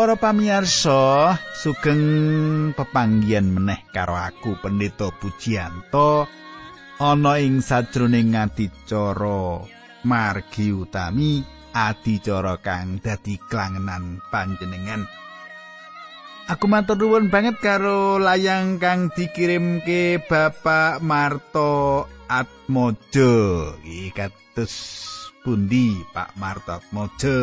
[0.00, 6.24] Para pamirsa, sugeng pepanggihan meneh karo aku Pendeta Pujianto
[6.96, 9.60] ana ing sajroning adicara
[10.08, 11.44] margi utami
[11.76, 15.04] adicara kang dadi klangenan panjenengan.
[16.48, 23.36] Aku matur nuwun banget karo layang kang dikirimke Bapak Marto Atmojo.
[23.84, 24.74] Iki kados
[25.44, 27.36] pundi Pak Marto Atmojo?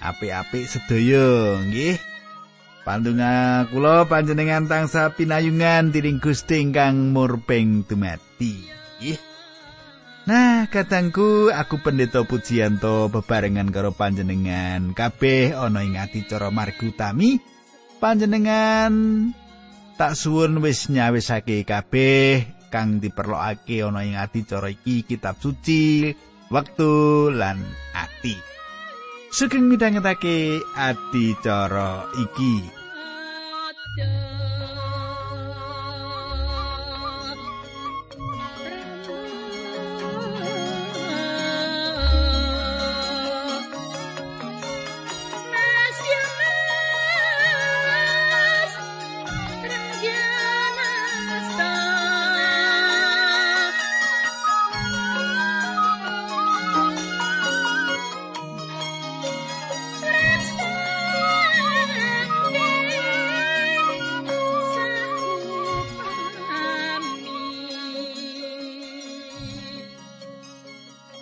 [0.00, 2.00] Apik-apik sedaya nggih
[2.80, 8.66] Pandunga kula panjenengan tangsa pinayungan tiring Gusti ingkang murbeng dumati.
[8.98, 9.20] Nggih.
[10.24, 17.36] Nah, katangku aku pendeta Pujianto bebarengan karo panjenengan kabeh ana ing adicara margutami
[18.00, 18.92] panjenengan
[20.00, 26.16] tak suwun wis nyawisake kabeh kang diperlokake ana ing adicara iki kitab suci,
[26.48, 27.60] wektu lan
[27.92, 28.49] ati.
[29.30, 32.54] Sugeng midhangetake adicara iki.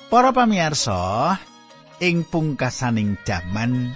[0.09, 1.37] Para pamirsa,
[2.01, 3.93] ing pungkasaning jaman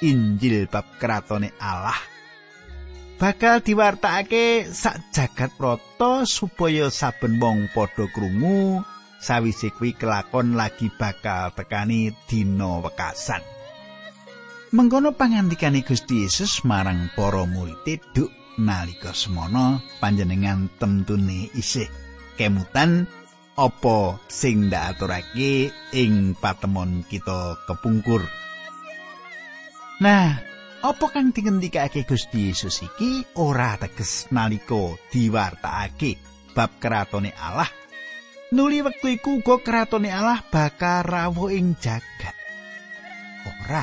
[0.00, 1.96] Injil bab kratone Allah
[3.20, 8.82] bakal diwartakake sak jagat rata supaya saben wong padha krungu
[9.22, 13.40] sawise kuwi kelakon lagi bakal tekani dina wekasan.
[14.74, 21.86] Mengkono pangandikane Gusti Yesus marang para murid duk nalika semana panjenengan tentune isih
[22.34, 23.06] kemutan
[23.54, 28.26] apa sing ndaturake ing patemon kita kepungkur.
[30.02, 30.34] Nah,
[30.82, 36.18] apa kang dingendikake Gusti Yesus iki ora teges nalika diwartakake
[36.50, 37.70] bab kratone Allah.
[38.54, 42.36] Nuli wektu iku uga kratone Allah bakal rawuh ing jagat.
[43.46, 43.82] Ora.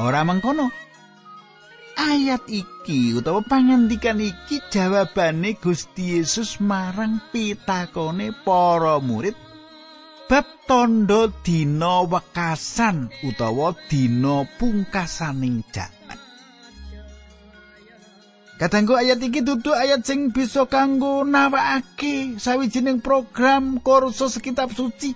[0.00, 0.79] Ora mengkono.
[2.00, 9.36] Ayat iki utawa pangandikan iki jawabane Gusti Yesus marang pitakone para murid
[10.24, 16.18] bab tondo dina wekasan utawa dina pungkasaning jaman.
[18.56, 25.12] Kadangku ayat iki dudu ayat sing bisa kanggo nawakake sawijining program kursus kitab suci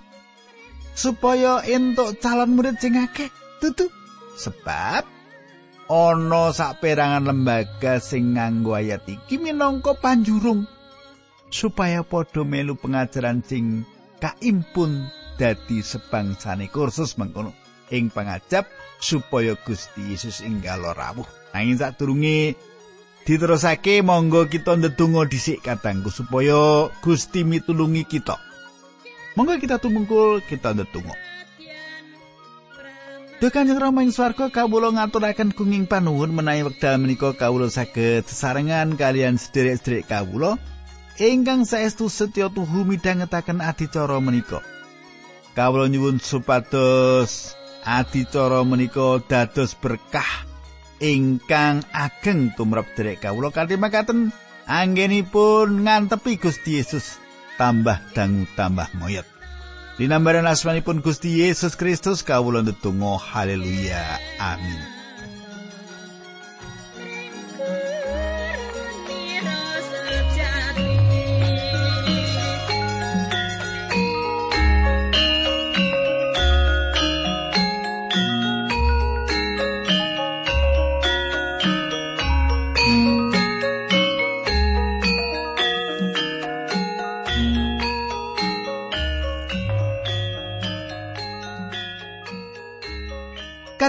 [0.93, 3.29] supaya entuk calon murid sing akeh.
[3.63, 3.89] Dudu
[4.35, 5.14] sebab
[5.91, 10.65] ana saperangan lembaga sing nganggo ayat iki minangka panjurung
[11.53, 13.85] supaya padha melu pengajaran sing
[14.19, 15.07] kaimpun
[15.37, 17.53] dadi sebangsane kursus mengkono
[17.93, 18.65] ing pangajab
[19.03, 21.29] supaya Gusti Yesus enggal rawuh.
[21.53, 22.57] Nanging sadurunge
[23.29, 28.41] diterusake monggo kita ndedonga dhisik katangku supaya Gusti mitulungi kita.
[29.37, 31.34] Monggo kita tumungkul kita ndedonga.
[33.43, 38.95] Duh Kanjeng Rama ing swarga kawula ngaturaken kenging panuwun menawi wekdal menika kawula saged sesarengan
[38.95, 40.55] kalian sederek-sederek kawula
[41.19, 44.63] ingkang saestu setya tuhu midhangetaken adicara menika.
[45.59, 50.47] Kawula nyuwun supados adicara menika dados berkah
[51.03, 54.31] ingkang ageng tumrap derek kawula kanthi makaten
[54.71, 57.19] anggenipun ngantepi Gusti Yesus
[57.59, 59.34] tambah dangu tambah moyet.
[59.99, 64.19] Dinambaran asmanipun Gusti Yesus Kristus kawula ndedonga haleluya.
[64.39, 64.94] Amin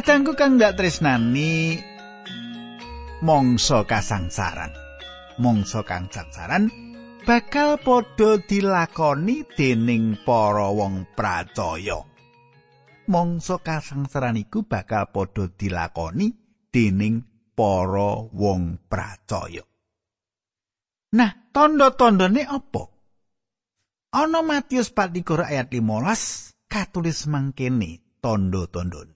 [0.05, 1.81] Kadangku kang ndak tresnani
[3.25, 4.69] mongso kasangsaran.
[5.41, 6.69] Mongso kang sangsaran
[7.25, 12.05] bakal padha dilakoni dening para wong pracaya.
[13.09, 16.29] Mongso kasangsaran iku bakal padha dilakoni
[16.69, 17.25] dening
[17.57, 19.65] para wong pracaya.
[21.17, 22.83] Nah, tondo-tondone apa?
[24.21, 25.17] Ana Matius 4
[25.49, 29.14] ayat 15 katulis mangkene tondo-tondone.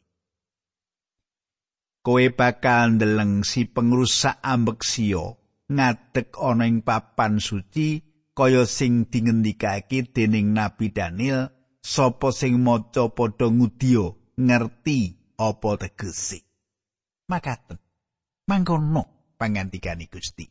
[2.10, 5.38] Kowe bakal ndeleng si pengrusak ambeksio
[5.70, 8.02] ngadeg ana ing papan suci
[8.34, 11.54] kaya sing dingendikake dening Nabi Daniel
[11.86, 14.10] sapa sing maca padha ngudiya
[14.42, 15.00] ngerti
[15.38, 16.42] apa tegese
[17.30, 17.78] makaten.
[18.50, 20.50] Mangkono pangantikane Gusti.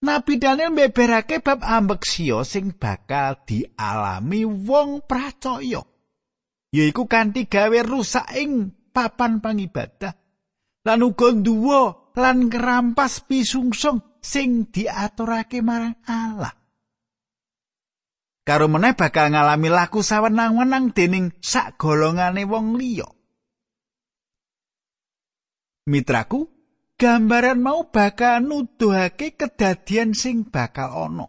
[0.00, 5.84] Nabi Daniel mbeberake bab ambeksio sing bakal dialami wong pracaya
[6.72, 10.16] yaiku kanthi gawe rusak ing papan pangibadah
[10.88, 16.56] lan uga duwa lan kerampas pisungsung sing diaturake marang Allah.
[18.46, 23.10] Karo meneh bakal ngalami laku sawenang-wenang dening sak golongane wong liya.
[25.90, 26.46] Mitraku,
[26.94, 31.26] gambaran mau bakal nuduhake kedadian sing bakal ana.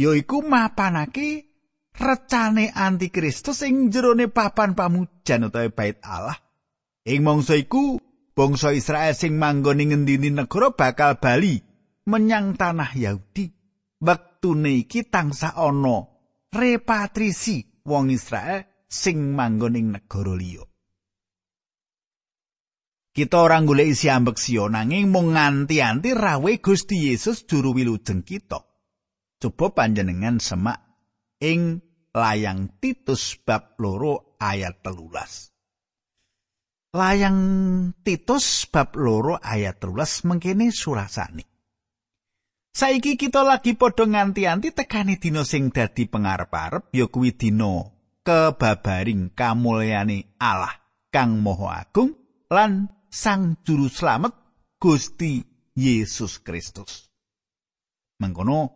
[0.00, 1.44] Yaiku mapanake
[1.92, 6.47] recane antikristus ing jerone papan pamujan utawa bait Allah.
[7.06, 8.00] Ing mangsa iku
[8.34, 11.62] bangsa Israel sing manggon ing ngendi negara bakal bali
[12.08, 13.52] menyang tanah Yahudi.
[13.98, 16.06] Wektune iki tansah ana
[16.54, 20.62] repatrisi wong Israel sing manggon ing negara liya.
[23.18, 28.62] Kita ora golek isi ambek sio nanging mung nganti-anti rawe Gusti Yesus juru wilujeng kita.
[29.42, 30.78] Coba panjenengan semak
[31.42, 31.82] ing
[32.14, 35.50] layang Titus bab loro ayat telulas.
[36.88, 37.40] Layang
[38.00, 41.44] Titus bab loro ayat telulas mengkene surasane.
[42.72, 47.84] Saiki kita lagi padha nganti-anti tekani dina sing dadi pengarep-arep ya kuwi dina
[48.24, 50.72] kebabaring kamulyane Allah
[51.12, 52.16] Kang Maha Agung
[52.48, 54.32] lan Sang Juru Slamet
[54.80, 55.44] Gusti
[55.76, 57.12] Yesus Kristus.
[58.16, 58.72] Mengkono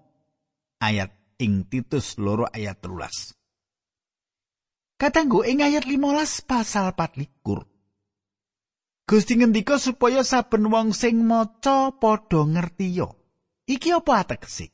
[0.84, 3.32] ayat ing Titus loro ayat telulas.
[5.00, 7.71] Katanggu ing ayat 15 pasal 4 likur.
[9.02, 13.18] Gusti ngendika supaya saben wong sing maca padha ngerti yo.
[13.66, 14.70] Iki apa ategese?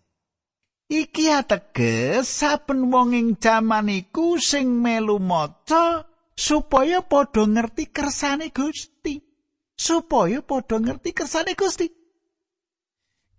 [0.89, 6.05] Iki ateges saben wong ing jaman iku sing melu maca
[6.37, 9.21] supaya padha ngerti kersane Gusti.
[9.79, 11.89] Supaya padha ngerti kersane Gusti.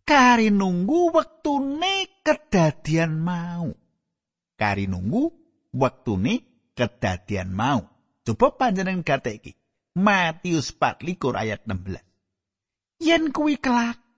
[0.09, 3.69] Kari nunggu wektune kedadian mau.
[4.57, 5.30] Kari nunggu
[5.69, 6.33] wektune
[6.74, 7.86] kedadian mau.
[8.25, 9.59] Coba panjenengan gatek iki.
[9.95, 12.01] Matius 4 ayat 16.
[13.00, 14.09] Yen kuwi kelak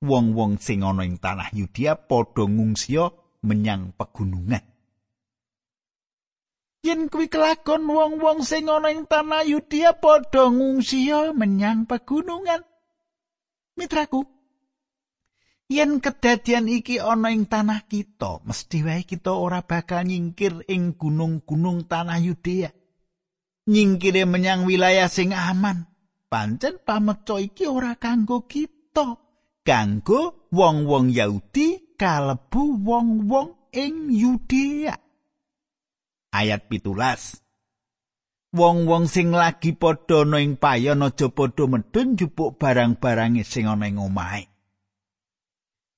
[0.00, 3.12] wong-wong sing ana ing tanah Yudia padha ngungsia
[3.44, 4.64] menyang pegunungan.
[6.80, 12.64] Yen kuwi kelakon wong-wong sing ana ing tanah Yudia padha ngungsia menyang pegunungan.
[13.76, 14.24] Mitraku,
[15.68, 21.84] yen kedadian iki ana ing tanah kita, mesti wae kita ora bakal nyingkir ing gunung-gunung
[21.84, 22.79] tanah Yudea.
[23.68, 25.90] Nyingkire menyang wilayah sing aman.
[26.30, 29.30] Pancen pameco iki ora kanggo kita.
[29.70, 34.96] kanggo wong-wong Yahudi kalebu wong-wong ing Yudea.
[36.30, 37.38] Ayat pitulas.
[38.50, 44.02] Wong-wong sing lagi padha ana ing payon aja padha medhun jupuk barang-barang sing ana ing
[44.02, 44.50] omahe.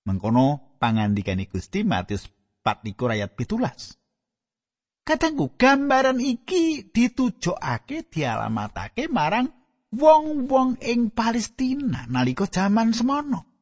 [0.05, 2.29] Mengkono pangandikane Gusti Matius
[2.61, 3.97] 4 ayat pitulas.
[5.03, 9.51] Katanggu gambaran iki ditujokake dialamatake marang
[9.91, 13.53] wong-wong ing Palestina nalika jaman semono.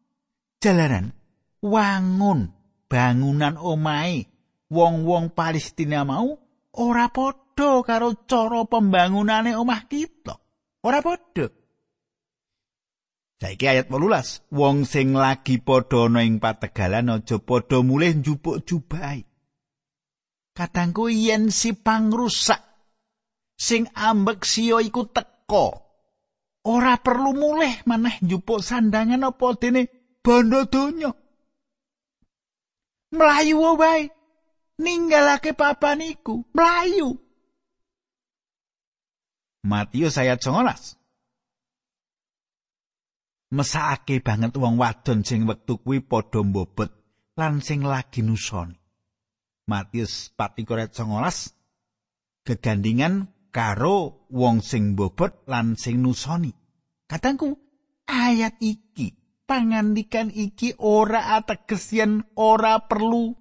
[0.60, 1.16] jalaran
[1.64, 2.52] wangun
[2.92, 4.28] bangunan omahe
[4.68, 6.36] wong-wong Palestina mau
[6.76, 10.36] ora padha karo cara pembangunane omah kita.
[10.84, 11.48] Ora padha.
[13.40, 19.29] Saiki ayat 18 wong sing lagi padha ana ing pategalan aja padha mulih njupuk jubai
[20.60, 22.60] katangku yen si pangrusak
[23.56, 25.88] sing ambek sio iku teko
[26.68, 29.82] ora perlu mulih maneh njupuk sandangan apa dene
[30.20, 31.10] bondo donya.
[33.16, 34.12] Mlayu wae
[34.78, 37.16] ninggalake papan iku, mlayu.
[39.64, 40.96] Matius ayat 19.
[43.50, 46.88] Mesake banget wong wadon sing wektu kuwi padha mbobot
[47.36, 48.79] lan sing lagi nusoni.
[49.70, 50.98] Matius 4:19
[52.42, 56.50] gegandingan karo wong sing bobot lan sing nusoni.
[57.06, 57.54] Katangku
[58.10, 59.14] ayat iki
[59.46, 63.34] pangandikan iki ora ateges yen ora perlu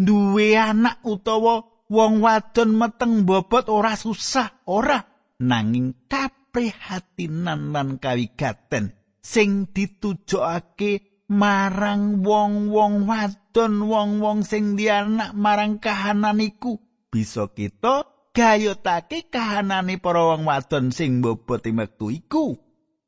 [0.00, 5.00] duwe anak utawa wong wadon meteng bobot ora susah ora
[5.40, 8.92] nanging kaprihatinan lan kawigaten
[9.24, 16.76] sing ditujokake marang wong-wong wadon wong-wong sing di anak marang kahanan iku
[17.08, 22.58] bisa kita gayutake kahanane para wong wadon sing bobot wektu iku.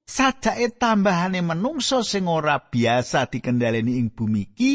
[0.06, 4.74] Sajake tambahane menungso sing ora biasa dikendhaleni ing bumi iki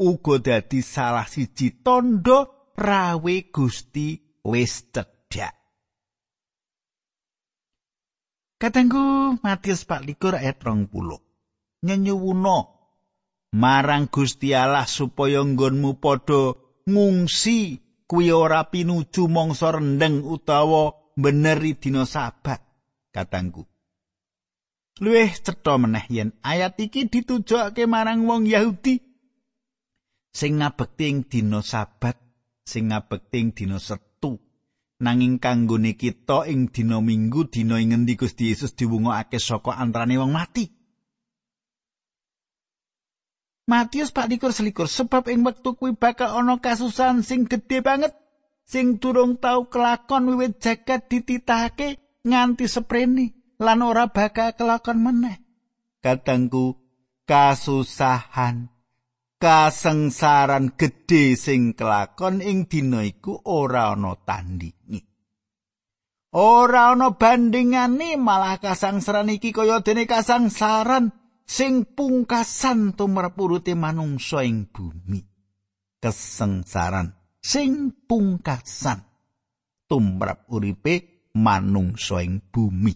[0.00, 5.52] uga dadi salah siji tondo rawe Gusti wis cedhak.
[8.56, 11.84] Katengku Matius 24 ayat 20.
[11.84, 12.79] Nyenyuwuna
[13.50, 16.54] marang Gusti Allah supaya nggonmu padha
[16.86, 22.62] ngungsi kuwi ora pinuju mangsa rendeng utawa beneri dina sabat
[23.14, 23.66] katangku.
[25.00, 29.00] Luwih cetha meneh yen ayat iki ditujokake marang wong Yahudi.
[30.30, 32.18] Sing ngabekti ing dina sabat
[32.62, 34.38] sing ngabekti ing dina setu.
[35.00, 40.30] Nanging kanggone kita ing dina minggu dina ing ngendi Gusti Yesus diwungokake saka antarane wong
[40.36, 40.79] mati
[43.70, 48.10] Matius Pak Dikur selikur sebab ing wektu kuwi bakal ana kasusahan sing gedhe banget
[48.66, 55.38] sing durung tau kelakon wiwit jagat dititahake nganti seprene lan ora bakal kelakon meneh.
[56.02, 56.82] Kadangku
[57.30, 58.66] kasusahan
[59.38, 64.98] kasengsaran gedhe sing kelakon ing dina iku ora ana tandingi.
[66.34, 71.19] Ora ana bandingane malah kasangsaran iki kaya dene kasangsaran
[71.50, 75.18] sing pungkasan tumrap urute manungsa ing bumi.
[75.98, 77.10] Kesengsaran
[77.42, 79.02] sing pungkasan
[79.90, 82.94] tumrap uripe manungsa ing bumi.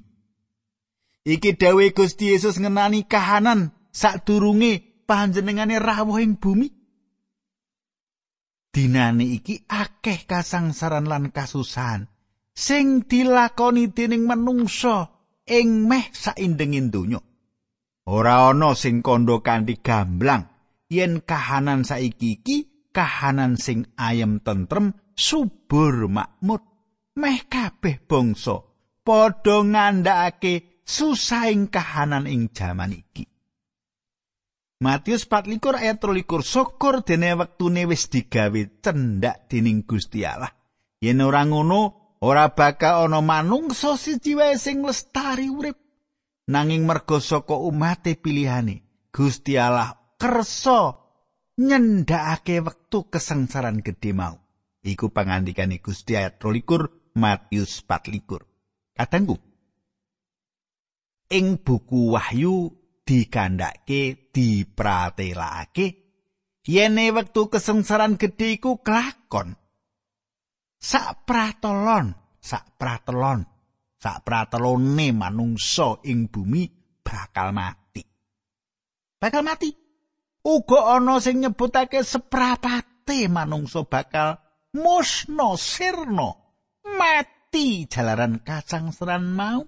[1.26, 6.70] Iki dawuh Gusti Yesus ngenani kahanan sadurunge panjenengane rawuh ing bumi.
[8.70, 12.06] Dinane iki akeh kasangsaran lan kasusahan
[12.54, 15.11] sing dilakoni dening manungsa
[15.42, 17.34] ing meh saindenging donya.
[18.04, 20.44] Ora ana sing kandha kanthi gamblang
[20.92, 22.56] yen kahanan saiki iki
[22.92, 26.61] kahanan sing ayem tentrem subur makmur
[27.16, 28.61] meh kabeh bangsa
[29.06, 33.25] padha ngandhakake susahing kahanan ing jaman iki.
[34.84, 40.52] Matius 24 ayat 23 syukur dene wektune wis digawe cendak dening Gusti Allah.
[41.00, 45.84] Yen ora ngono, ora bakal ana manungsa siji wae sing lestari urip.
[46.45, 50.93] Nanging merga saka umate pilihane, Gusti Allah kersa
[51.57, 54.37] nyendakake wektu kesengsaran gedhe mau.
[54.85, 58.45] Iku pangandikane Gusti ayat 23 Matius 24.
[58.93, 59.41] Kadangku,
[61.33, 62.69] ing buku Wahyu
[63.05, 65.87] dikandhake dipratelake
[66.65, 69.57] yene wektu kesengsaran gedhe iku kelakon
[70.81, 73.45] sak pratolon sak pratelon
[74.04, 76.68] sak pratelone manungsa ing bumi
[77.00, 78.04] bakal mati.
[79.16, 79.73] Bakal mati?
[80.44, 84.37] Uga ana sing nyebutake seprapate manungsa bakal
[84.76, 86.37] musna sirna
[86.84, 89.64] mati jalaran kacangseran mau.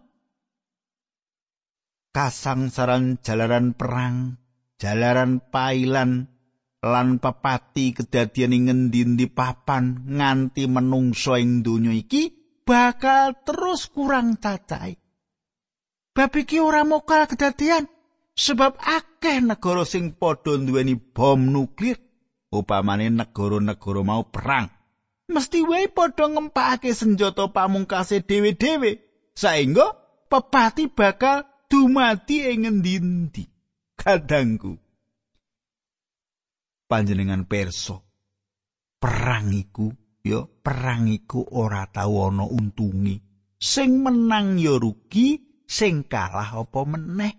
[2.13, 4.37] Kasangsaran jalaran perang,
[4.77, 6.29] jalaran pailan
[6.85, 14.99] lan pepati kedadian ing ngendi papan nganti menungso ing donya iki bakal terus kurang cacahe.
[16.11, 17.87] Bab iki ora mokal kedadian
[18.35, 21.97] sebab akeh negara sing padha nduweni bom nuklir
[22.51, 24.67] upamane negara-negara mau perang.
[25.31, 28.91] Mesti wae padha ngempakake senjata pamungkase dhewe-dhewe
[29.37, 29.87] saengga
[30.27, 33.45] pepati bakal dumati ing ngendi
[33.99, 34.75] kadangku.
[36.87, 38.07] Panjenengan perso
[39.03, 43.15] perang iku ya perang iku ora tau ana untungi
[43.57, 47.35] sing menang ya rugi sing kalah apa meneh?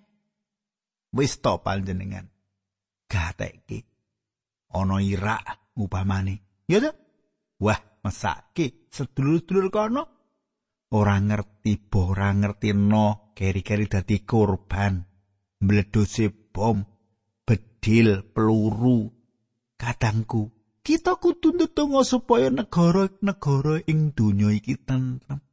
[1.15, 2.27] Wis to panjenengan.
[3.07, 3.87] Gatekke.
[4.75, 6.91] Ana irak upamane ya to?
[7.63, 8.91] Wah mesake.
[8.91, 10.03] Sedulur-sedulur kono.
[10.93, 13.31] Ora ngerti bo ora ngerti no.
[13.31, 14.99] Keri-keri dadi korban.
[15.63, 16.83] Mledose bom.
[17.47, 19.07] Bedil peluru.
[19.77, 20.56] Kadangku
[20.87, 25.43] kita kudu ndedonga supaya negara-negara ing donya iki tentrem.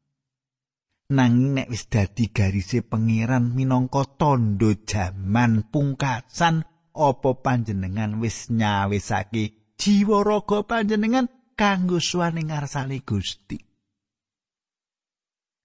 [1.10, 6.62] Nanging nek wis dadi garise pangeran minangka tondo jaman pungkasan
[6.94, 11.26] apa panjenengan wis nyawisake jiwa raga panjenengan
[11.58, 13.58] kanggo suwane ngarsane Gusti?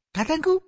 [0.09, 0.65] Kadangku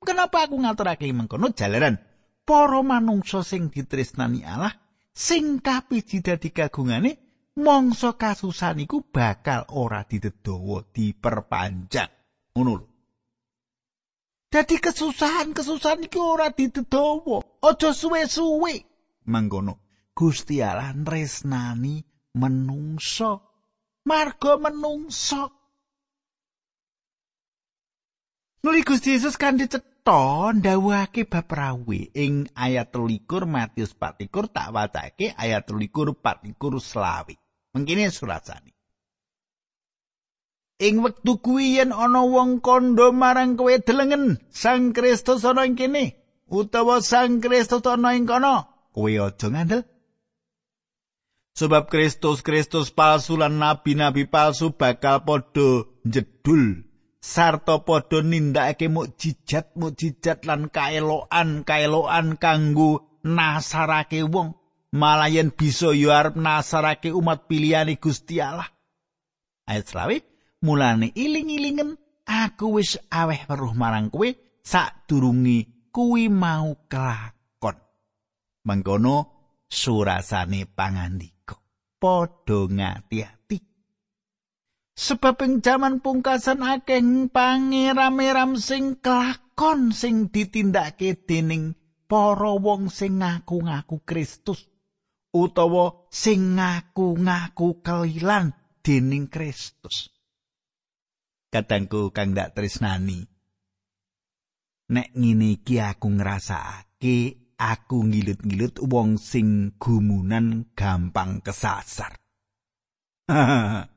[0.00, 2.00] Kenapa aku ngaturake mengkono jalaran?
[2.48, 4.72] Para manungsa sing ditresnani Allah
[5.12, 7.29] sing kapiji dadi kagungane
[7.60, 12.10] mangsa kasusan iku bakal ora didedawa diperpanjang.
[12.56, 12.90] Ngono
[14.50, 17.38] Dadi kesusahan-kesusahan iki ora didedawa.
[17.62, 18.82] Aja suwe-suwe.
[19.30, 19.78] Mangkono
[20.10, 22.02] Gusti Allah tresnani
[22.34, 23.46] menungso.
[24.10, 25.54] Marga menungso.
[28.66, 35.32] Nuli Gusti Yesus kanthi cetha ndhawuhake bab rawi ing ayat 13 Matius 14 tak wacake
[35.38, 37.39] ayat 13 14 selawi.
[37.74, 38.70] Mengkini surasane.
[40.80, 46.16] Ing wektu kuwi yen ana wong kandha marang kowe delengen Sang Kristus ana ing kene
[46.48, 48.56] utawa Sang Kristus ana ing kono,
[48.94, 49.84] kowe aja ngandel.
[51.52, 56.88] Sebab Kristus Kristus palsu lan nabi-nabi palsu bakal padha jedul
[57.20, 64.59] sarta padha nindakake mukjizat mukjizat lan kaeloan kanggo nasarake wong
[64.90, 68.66] malah yen bisa yo arep nasarake umat pilihane Gusti Allah.
[69.66, 70.16] Ayat selawe
[70.66, 71.94] mulane iling-ilingen
[72.26, 74.26] aku wis aweh weruh marang kowe
[74.62, 77.78] sadurunge kuwi mau kelakon.
[78.66, 79.16] Mengkono
[79.70, 81.54] surasane pangandika
[82.02, 83.58] padha ngati-ati
[85.00, 91.78] sebab ing jaman pungkasan akeh pangeram-eram sing kelakon sing ditindakake dening
[92.10, 94.66] para wong sing ngaku-ngaku Kristus
[95.30, 100.10] utawa sing ngaku-ngaku kelilan dening Kristus.
[101.50, 103.26] Kadangku kang dak tresnani
[104.90, 107.16] nek ngene iki aku ngrasakake
[107.54, 112.18] aku ngilut-ngilut wong sing gumunan gampang kesasar.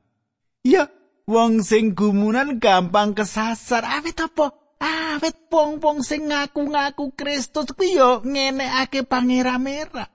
[0.64, 0.88] Ya
[1.28, 3.84] wong sing gumunan gampang kesasar.
[3.84, 4.48] Awet apa?
[4.80, 10.13] Awet wong-wong sing ngaku-ngaku Kristus kuwi yo ngenekake pangeramera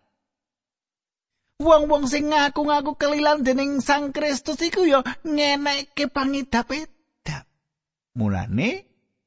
[1.60, 6.72] Wong-wong sing ngaku-ngaku kelilan dening Sang Kristus iku yo ngenekke pangidap
[8.16, 8.72] Mulane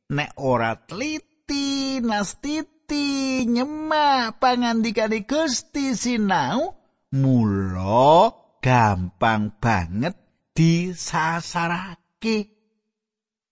[0.09, 6.73] nek ora tliti nastiti nyemak pangandikane Gusti sinau
[7.13, 8.33] mula
[8.65, 10.17] gampang banget
[10.57, 12.37] disasarake.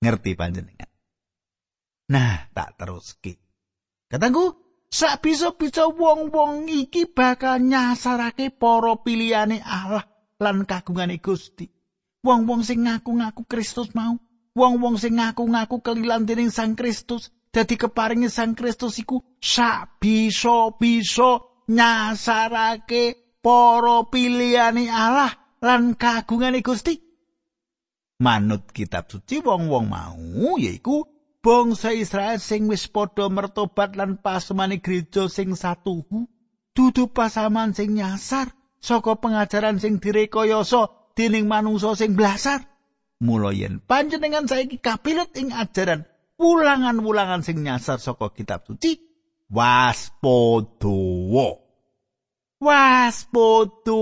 [0.00, 0.88] Ngerti panjenengan?
[2.16, 3.36] Nah tak teruski.
[4.08, 10.02] Katangku sak bisa-bisa wong-wong iki bakal nyasarake para pilihane Allah
[10.42, 11.70] lan kagungane Gusti
[12.26, 14.18] wong-wong sing ngaku-ngaku Kristus mau
[14.52, 21.38] wong-wong sing ngaku-ngaku kelilan dening Sang Kristus dadi keparingi Sang Kristus iku sak bisa-bisa
[21.70, 25.32] nyasarake para pilihane Allah
[25.64, 26.98] lan kagungane Gusti.
[28.20, 35.26] Manut kitab suci wong-wong mau yaiku bangsa Israel sing wis padha mertobat lan pasemane gereja
[35.26, 36.28] sing satuhu
[36.76, 42.64] dudu pasaman sing nyasar saka pengajaran sing direkayasa dening manungsa sing blasar.
[43.20, 46.08] Mula yen panjenengan saiki kapilut ing ajaran
[46.40, 48.96] wulangan-wulangan sing nyasar saka kitab suci,
[49.52, 50.96] waspada.
[52.60, 54.00] Waspada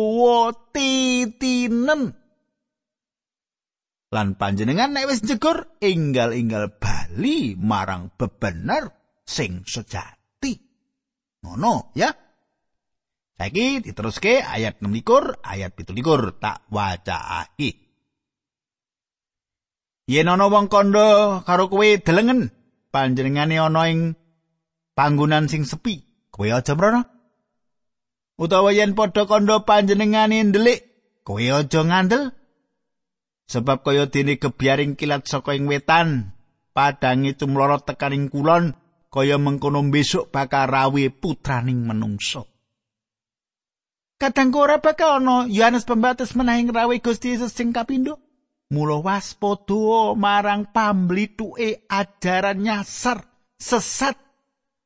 [0.74, 2.14] titinen.
[4.08, 8.88] Lan panjenengan nek wis jegur enggal-enggal bali marang bebener
[9.28, 10.56] sing sejati.
[11.44, 12.08] Ngono ya.
[13.38, 17.70] Saiki diteruske ayat 6 ayat 17 tak wacaake.
[20.08, 22.48] Yen ana wong kandha karo kowe delengen
[22.88, 24.16] panjenengane ana ing
[24.96, 26.00] panggonan sing sepi,
[26.32, 27.04] kowe aja mrono.
[28.40, 30.80] Utawa yen padha kandha panjenengane ndelik,
[31.28, 32.32] kowe aja ngandel.
[33.48, 36.36] Sebab kaya dene gebyaring kilat saka ing wetan,
[36.76, 38.76] padange cumlorot tekaning kulon,
[39.08, 42.44] kaya mengkono besok bakal rawe putraning menungso.
[44.20, 48.20] Kadang ora bakal ana Yohanes Pembaptis menahing rawe Gusti Yesus sing kapindho.
[48.68, 53.24] Mula waspada marang pamblituke ajaran nyasar
[53.56, 54.18] sesat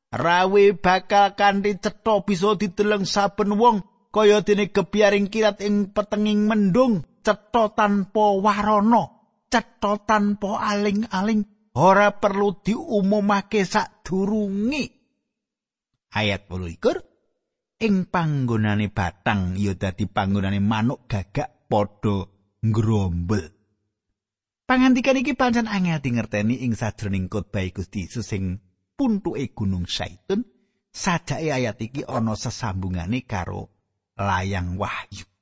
[0.07, 7.03] rawe bakal kanthi cetha bisa dideleng saben wong kaya dene gebyaring kirat ing petenging mendung
[7.23, 9.03] cetha tanpa warana
[9.47, 14.83] cetha tanpa aling-aling ora perlu diumumake sadurunge
[16.13, 22.27] ayat 8 ing panggonane batang ya dadi panggonane manuk gagak padha
[22.61, 23.63] ngrombel
[24.63, 28.63] Pangandikan iki pancen angel dingerteni ing sajroning khotbah Gusti Yesus sing
[28.95, 30.47] puntuke Gunung Saitun.
[30.93, 33.67] Sajake ayat iki ana sesambungane karo
[34.15, 35.32] layang Wahyu.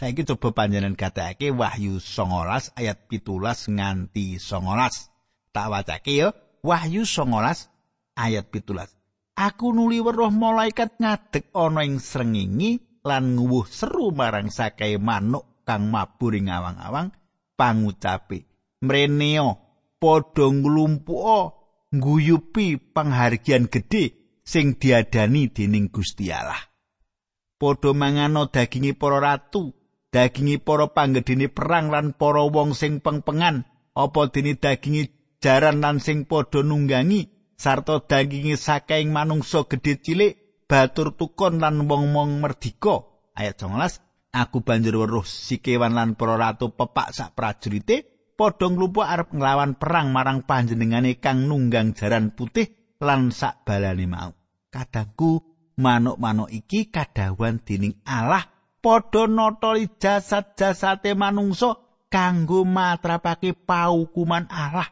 [0.00, 5.52] Saiki coba panjenengan gatekake Wahyu 19 ayat 17 nganti 19.
[5.52, 6.32] Tak wacake ya,
[6.64, 7.68] Wahyu 19
[8.16, 8.96] ayat 17.
[9.36, 15.92] Aku nuli weruh malaikat ngadeg ana ing srengenge lan nguwuh seru marang sakae manuk kang
[15.92, 17.12] mabur ing awang-awang
[17.52, 18.48] pangucape
[18.80, 19.60] mreneo
[20.00, 21.40] padha nglumpuka
[21.92, 24.16] ngguyupi panghargian gedhe
[24.48, 26.60] sing diadani dening Gusti Allah
[27.60, 29.79] padha mangano dagingi para ratu
[30.10, 33.66] dagingi para panggedene perang lan para wong sing pengpengan.
[33.94, 35.10] Apa dene dagingi
[35.42, 37.54] jaran lan sing padha nunggangi?
[37.58, 45.02] Sarta daginge saking manungsa gedhe cilik batur tukon lan wong-wong merdika ayat 19 aku banjur
[45.02, 50.46] weruh si kewan lan para ratu pepak sak prajurite padha nglumpuk arep nglawan perang marang
[50.46, 54.32] panjenengane kang nunggang jaran putih lan sak balane mau.
[54.70, 55.42] Kadangku
[55.76, 58.46] manuk-manuk iki kadawan dening Allah
[58.80, 61.76] padha notoli jasad-jasate manungsa
[62.10, 64.88] kanggo matrapake paukuman Allah.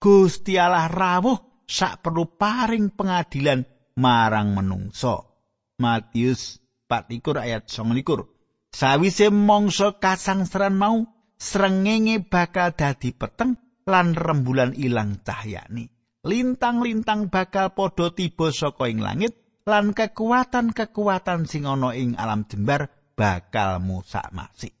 [0.00, 3.62] Gusti Allah rawuh sak perlu paring pengadilan
[4.00, 5.44] marang menungso
[5.78, 15.20] Matius 24 ayat 29 Sawise mangsa kasangsaran mau srengenge bakal dadi peteng lan rembulan ilang
[15.26, 15.90] cahyani.
[16.22, 19.34] Lintang-lintang bakal padha tiba saka ing langit
[19.66, 24.72] lan kekuatan-kekuatan sing ana ing alam jembar bakal musak masik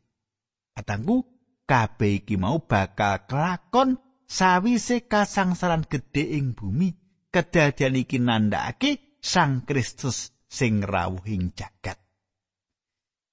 [0.72, 1.28] katangku
[1.68, 6.96] kabeh iki mau bakal kelakon sawise kasangsaran gedhe ing bumi
[7.28, 12.00] kedadian iki nandhakake Sang Kristus sing rawuhing jagat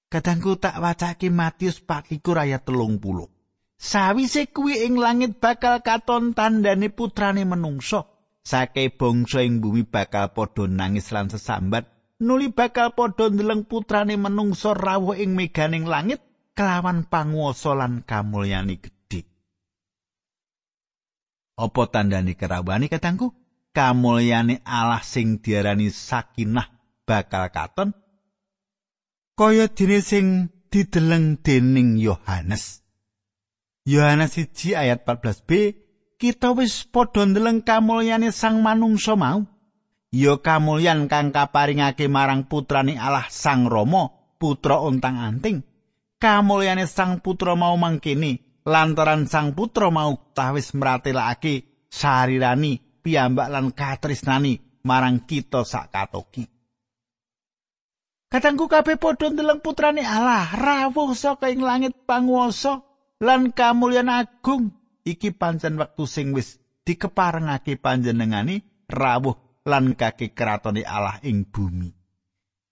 [0.08, 3.28] Kadangku tak wacake Matius 24 ayat 30.
[3.76, 8.32] Sawise kuwi ing langit bakal katon tandane putrane menungso.
[8.39, 11.91] Sake bangsa ing bumi bakal padha nangis lan sesambat.
[12.17, 16.17] Nuli bakal padha ndeleng putrane menungso rawuh ing meganing langit
[16.58, 19.21] kelawan panguwasa lan kamulyani gedhe.
[21.62, 23.38] Apa tandane kerawani katangku?
[23.69, 26.65] Kamulyane Allah sing diarani sakinah
[27.06, 27.93] bakal katon
[29.38, 32.82] kaya dene sing dideleng dening Yohanes.
[33.86, 35.77] Yohanes 1 ayat 14b
[36.17, 39.45] kita wis padha ndeleng kamulyane sang manungsa mau.
[40.08, 44.08] Ya kamulyan kang kaparingake marang putrane Allah Sang Rama,
[44.39, 45.65] putra untang anting.
[46.17, 54.82] Kamulyane sang putra mau mangkene lantaran sang putra mau tawis mratelake sarirani piyambak lan katresnani
[54.82, 56.50] marang kita sak katoki.
[58.28, 62.82] Kadangku kabeh padha ndeleng putrane Allah rawuh saka ing langit panguwasa
[63.22, 64.74] lan kamulyan agung
[65.06, 71.91] iki pancen wektu sing wis dikeparengake panjenengani rawuh lan kaki kratone Allah ing bumi.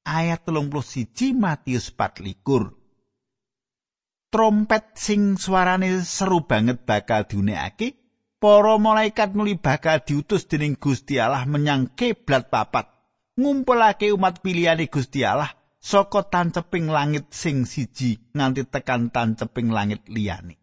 [0.08, 8.06] Ayat 31 Matius 24 Trompet sing suarane seru banget bakal diunekake,
[8.40, 12.92] para malaikat nuli bakal diutus dening Gusti Allah menyang kiblat papat
[13.40, 20.60] ngumpulake umat pilihane Gusti Allah saka tanceping langit sing siji nganti tekan tanceping langit liyane.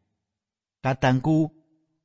[0.82, 1.48] Kadangku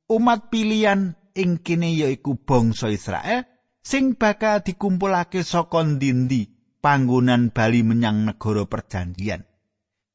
[0.08, 3.57] umat pilihan ing kene yaiku bangsa Israel
[3.88, 6.44] sing bakal dikumpulake saka ndindi
[6.84, 9.48] panggonan bali menyang negara perjanjian.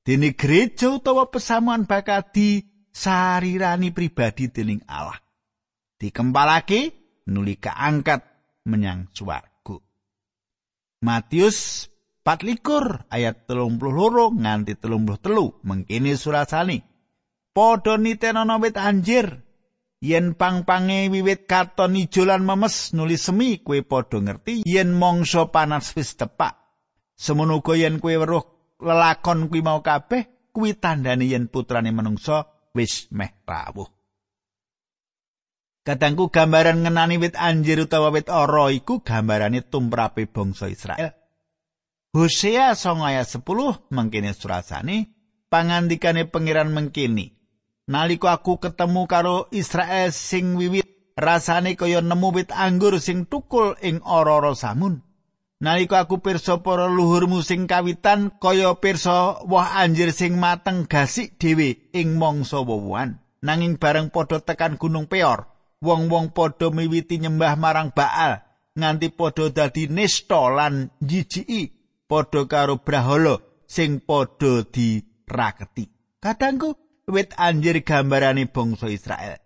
[0.06, 5.18] Dene gereja utawa pesamuan bakal disarirani pribadi dening Allah.
[5.98, 6.94] Dikempalake
[7.26, 8.22] nuli kaangkat
[8.70, 9.50] menyang suara.
[11.04, 11.92] Matius
[12.24, 16.80] 24 ayat 32 nganti 33 mengkini surasani.
[17.52, 19.44] Padha nitenana wit anjir
[20.04, 25.96] yen pang-pange wiwit katon ijo lan memes nulis semi kue padha ngerti yen mangsa panas
[25.96, 26.60] wis tepak.
[27.16, 28.44] Semono uga yen kue weruh
[28.84, 32.44] lelakon kuwi mau kabeh kuwi tandane yen putrane menungsa
[32.76, 33.88] wis meh rawuh.
[35.88, 41.16] Kadangku gambaran ngenani wit anjir utawa wit ora iku gambarane tumrape bangsa Israel.
[42.14, 45.12] Hosea 9 ayat 10 mangkene surasane
[45.48, 47.43] pangandikane pangeran mengkini.
[47.84, 50.88] Nalika aku ketemu karo Israel sing wiwit
[51.20, 55.04] rasane kaya nemu wit anggur sing tukul ing ora-ora samun.
[55.60, 61.92] Nalika aku pirsa para luhurmu sing kawitan kaya pirsa woh anjir sing mateng gasik dhewe
[61.92, 63.20] ing mangsa wuwan.
[63.44, 65.52] Nanging bareng padha tekan Gunung Peor,
[65.84, 68.40] wong-wong padha miwiti nyembah marang Baal
[68.80, 71.76] nganti padha dadi nista lan jijiki
[72.08, 75.92] padha karo brahala sing padha diraketi.
[76.24, 79.40] Kadangku wit anjir gambarane bangsa Israel.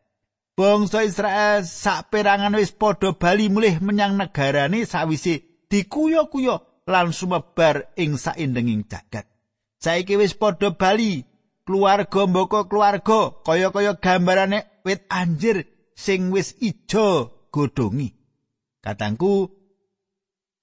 [0.58, 8.18] Bangsa Israel sak perangan wis padha bali mulih menyang negarane sawise dikuyo-kuyo lan sumebar ing
[8.18, 9.30] saindenging jagat.
[9.78, 11.22] Saiki wis padha bali
[11.62, 18.18] keluarga mboko keluarga kaya-kaya gambarane wit anjir sing wis ijo godhongi.
[18.82, 19.52] Katangku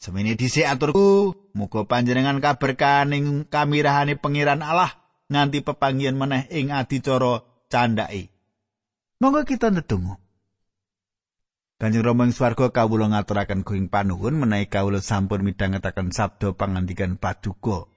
[0.00, 5.03] semene dhisik aturku muga panjenengan kaberkahaning kamirahane pangeran Allah
[5.34, 8.30] nganti pepanggihan meneh ing adicara candhake.
[9.18, 10.22] Monggo kita ndedonga.
[11.74, 17.90] Kanjeng Rama ing swarga kawula ngaturaken kuing panuwun menawi kawula sampun midhangetaken sabda pangandikan paduka.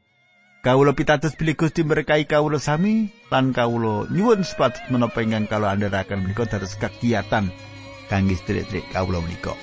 [0.65, 6.25] Kawula pitados bilih Gusti berkahi kawula sami lan kawula nyuwun sepatut menapa ingkang kala andharaken
[6.25, 7.53] menika dados kegiatan
[8.09, 9.53] kangge sedherek kawula menika.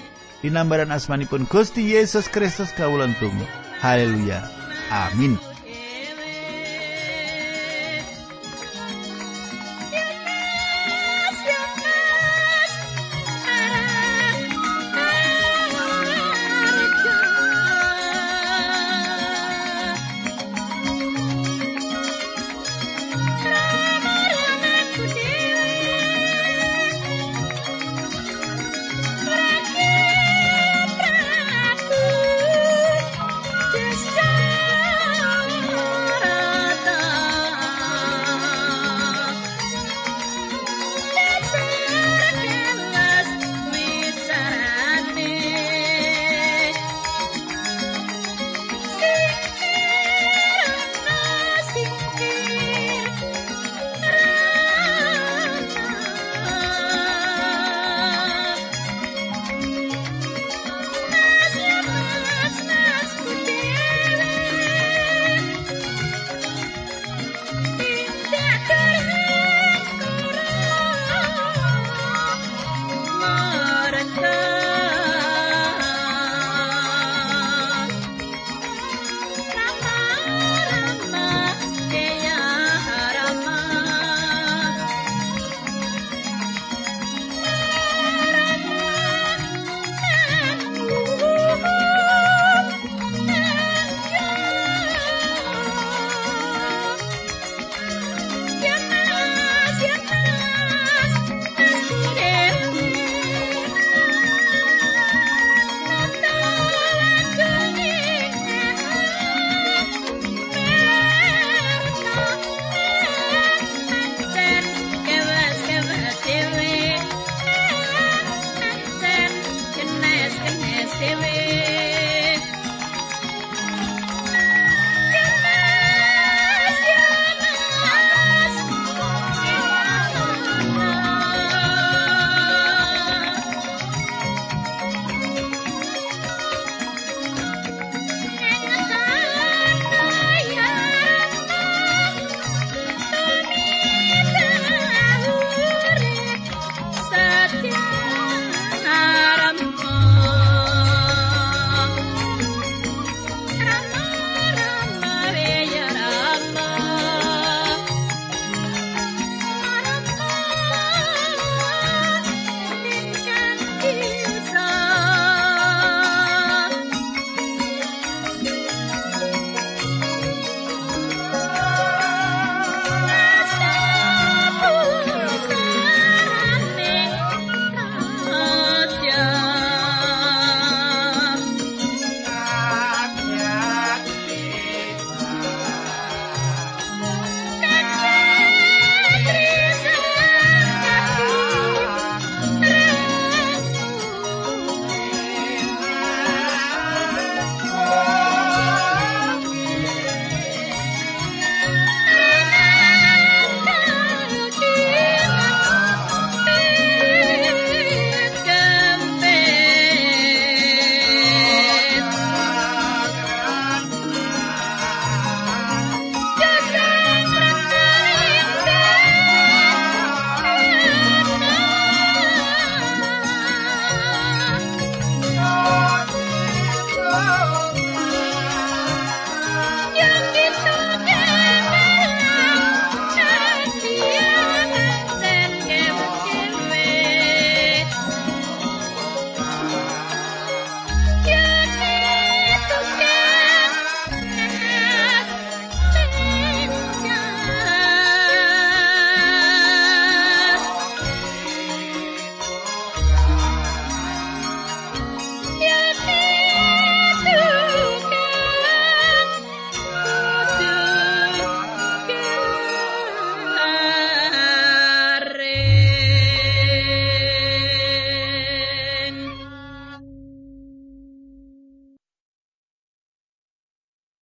[0.46, 3.44] Dinambaran asmanipun Gusti Yesus Kristus kawula tunggu.
[3.82, 4.46] Haleluya.
[4.94, 5.53] Amin.